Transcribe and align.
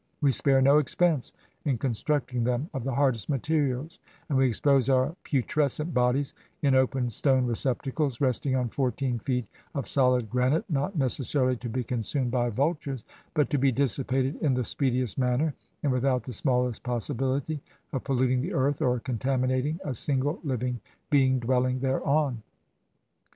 We 0.19 0.31
spare 0.31 0.63
no 0.63 0.79
expense 0.79 1.31
in 1.63 1.77
constructing 1.77 2.43
them 2.43 2.71
of 2.73 2.83
the 2.83 2.95
hardest 2.95 3.29
materials, 3.29 3.99
and 4.29 4.37
we 4.39 4.47
expose 4.47 4.89
our 4.89 5.15
putrescent 5.23 5.93
bodies 5.93 6.33
in 6.63 6.73
open 6.73 7.11
stone 7.11 7.45
receptacles, 7.45 8.19
resting 8.19 8.55
on 8.55 8.69
fourteen 8.69 9.19
feet 9.19 9.45
of 9.75 9.87
solid 9.87 10.27
granite, 10.27 10.67
not 10.67 10.95
necessarily 10.95 11.55
to 11.57 11.69
be 11.69 11.83
consumed 11.83 12.31
by 12.31 12.49
vultures, 12.49 13.05
but 13.35 13.51
to 13.51 13.59
be 13.59 13.71
dissipated 13.71 14.37
in 14.41 14.55
the 14.55 14.63
speediest 14.63 15.19
maimer, 15.19 15.53
and 15.83 15.91
without 15.91 16.23
the 16.23 16.33
smallest 16.33 16.81
possibiHty 16.81 17.59
of 17.93 18.03
polluting 18.03 18.41
the 18.41 18.53
earth, 18.55 18.81
or 18.81 18.99
contaminating 18.99 19.79
a 19.85 19.93
single 19.93 20.39
living 20.43 20.79
being 21.11 21.37
dwelling 21.37 21.77
thereon. 21.79 22.41